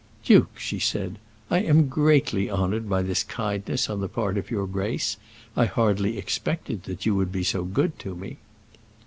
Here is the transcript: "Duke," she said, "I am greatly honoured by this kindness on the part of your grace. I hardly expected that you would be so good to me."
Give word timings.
"Duke," 0.25 0.57
she 0.57 0.79
said, 0.79 1.19
"I 1.51 1.59
am 1.59 1.87
greatly 1.87 2.49
honoured 2.49 2.89
by 2.89 3.03
this 3.03 3.23
kindness 3.23 3.87
on 3.87 3.99
the 4.01 4.09
part 4.09 4.35
of 4.35 4.49
your 4.49 4.65
grace. 4.65 5.17
I 5.55 5.65
hardly 5.65 6.17
expected 6.17 6.85
that 6.85 7.05
you 7.05 7.13
would 7.13 7.31
be 7.31 7.43
so 7.43 7.63
good 7.65 7.99
to 7.99 8.15
me." 8.15 8.37